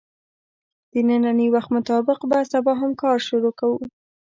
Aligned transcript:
د 0.91 0.93
نني 1.07 1.47
وخت 1.55 1.69
مطابق 1.77 2.19
به 2.29 2.39
سبا 2.51 2.73
هم 2.81 2.91
کار 3.01 3.17
شروع 3.27 3.53
کوو 3.59 3.77